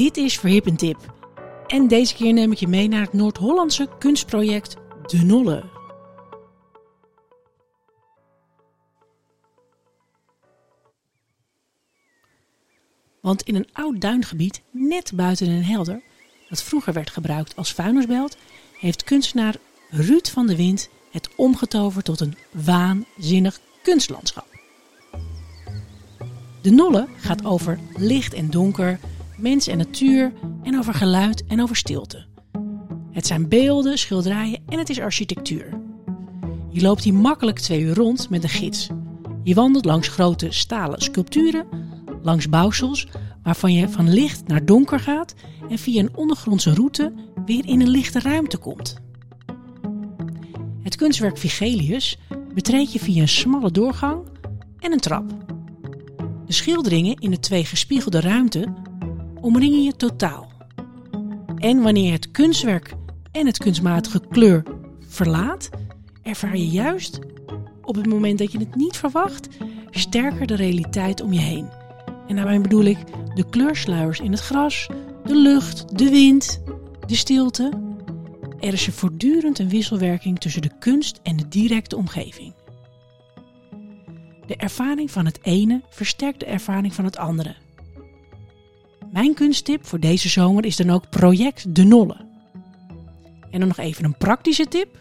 [0.00, 1.14] Dit is Verhip een Tip.
[1.66, 4.76] En deze keer neem ik je mee naar het Noord-Hollandse kunstproject
[5.06, 5.64] De Nolle.
[13.20, 16.02] Want in een oud duingebied, net buiten Den Helder,
[16.48, 18.36] dat vroeger werd gebruikt als vuilnisbelt,
[18.78, 19.56] heeft kunstenaar
[19.90, 24.46] Ruud van de Wind het omgetoverd tot een waanzinnig kunstlandschap.
[26.62, 29.00] De Nolle gaat over licht en donker,
[29.40, 32.26] mens en natuur en over geluid en over stilte.
[33.10, 35.80] Het zijn beelden, schilderijen en het is architectuur.
[36.68, 38.88] Je loopt hier makkelijk twee uur rond met een gids.
[39.42, 41.66] Je wandelt langs grote stalen sculpturen,
[42.22, 43.06] langs bouwsels
[43.42, 45.34] waarvan je van licht naar donker gaat
[45.68, 47.12] en via een ondergrondse route
[47.44, 48.96] weer in een lichte ruimte komt.
[50.82, 52.18] Het kunstwerk Vigelius
[52.54, 54.22] betreed je via een smalle doorgang
[54.78, 55.24] en een trap.
[56.46, 58.74] De schilderingen in de twee gespiegelde ruimten
[59.40, 60.52] omringen je totaal.
[61.56, 62.94] En wanneer het kunstwerk
[63.32, 64.62] en het kunstmatige kleur
[65.08, 65.68] verlaat,
[66.22, 67.18] ervaar je juist
[67.82, 69.48] op het moment dat je het niet verwacht
[69.90, 71.68] sterker de realiteit om je heen.
[72.28, 72.98] En daarbij bedoel ik
[73.34, 74.88] de kleursluiers in het gras,
[75.24, 76.62] de lucht, de wind,
[77.06, 77.72] de stilte.
[78.60, 82.54] Er is er voortdurend een wisselwerking tussen de kunst en de directe omgeving.
[84.46, 87.56] De ervaring van het ene versterkt de ervaring van het andere.
[89.12, 92.16] Mijn kunsttip voor deze zomer is dan ook Project De Nolle.
[93.50, 94.98] En dan nog even een praktische tip.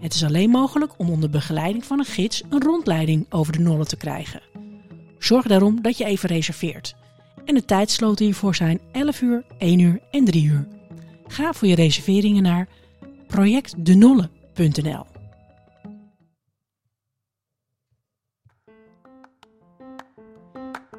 [0.00, 3.86] Het is alleen mogelijk om onder begeleiding van een gids een rondleiding over de Nolle
[3.86, 4.42] te krijgen.
[5.18, 6.94] Zorg daarom dat je even reserveert.
[7.44, 10.68] En de tijdsloten hiervoor zijn 11 uur, 1 uur en 3 uur.
[11.26, 12.68] Ga voor je reserveringen naar
[13.26, 15.06] projectdenolle.nl.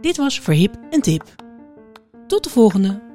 [0.00, 1.49] Dit was Verhip een Tip.
[2.30, 3.09] Tot de volgende!